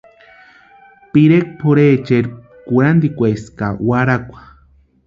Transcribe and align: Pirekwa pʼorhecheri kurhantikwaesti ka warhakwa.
Pirekwa 1.11 1.51
pʼorhecheri 1.61 2.29
kurhantikwaesti 2.67 3.49
ka 3.57 3.67
warhakwa. 3.87 4.39